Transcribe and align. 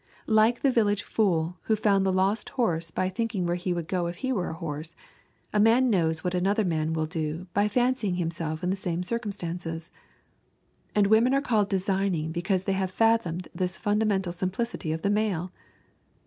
Like 0.25 0.61
the 0.61 0.71
village 0.71 1.03
fool 1.03 1.59
who 1.65 1.75
found 1.75 2.03
the 2.07 2.11
lost 2.11 2.49
horse 2.57 2.89
by 2.89 3.07
thinking 3.07 3.45
where 3.45 3.53
he 3.55 3.71
would 3.71 3.87
go 3.87 4.07
if 4.07 4.15
he 4.15 4.33
were 4.33 4.49
a 4.49 4.55
horse, 4.55 4.95
a 5.53 5.59
man 5.59 5.91
knows 5.91 6.23
what 6.23 6.33
another 6.33 6.65
man 6.65 6.93
will 6.93 7.05
do 7.05 7.45
by 7.53 7.67
fancying 7.67 8.15
himself 8.15 8.63
in 8.63 8.71
the 8.71 8.75
same 8.75 9.03
circumstances. 9.03 9.91
And 10.95 11.05
women 11.05 11.35
are 11.35 11.39
called 11.39 11.69
designing 11.69 12.31
because 12.31 12.63
they 12.63 12.73
have 12.73 12.89
fathomed 12.89 13.47
this 13.53 13.77
fundamental 13.77 14.33
simplicity 14.33 14.91
of 14.91 15.03
the 15.03 15.11
male! 15.11 15.51